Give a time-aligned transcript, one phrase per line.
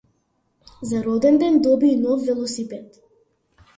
[0.89, 2.87] За роденден доби нов велосипед.